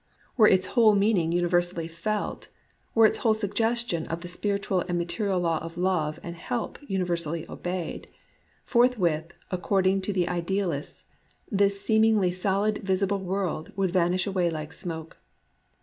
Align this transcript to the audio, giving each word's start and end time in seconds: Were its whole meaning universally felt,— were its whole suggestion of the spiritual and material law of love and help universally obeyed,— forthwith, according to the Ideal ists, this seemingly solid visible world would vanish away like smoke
Were 0.35 0.47
its 0.47 0.65
whole 0.65 0.95
meaning 0.95 1.31
universally 1.31 1.87
felt,— 1.87 2.47
were 2.95 3.05
its 3.05 3.19
whole 3.19 3.35
suggestion 3.35 4.07
of 4.07 4.21
the 4.21 4.27
spiritual 4.27 4.79
and 4.89 4.97
material 4.97 5.39
law 5.39 5.59
of 5.59 5.77
love 5.77 6.19
and 6.23 6.35
help 6.35 6.79
universally 6.87 7.47
obeyed,— 7.47 8.07
forthwith, 8.65 9.25
according 9.51 10.01
to 10.01 10.11
the 10.11 10.27
Ideal 10.27 10.71
ists, 10.71 11.03
this 11.51 11.81
seemingly 11.81 12.31
solid 12.31 12.79
visible 12.79 13.23
world 13.23 13.73
would 13.75 13.91
vanish 13.91 14.25
away 14.25 14.49
like 14.49 14.73
smoke 14.73 15.17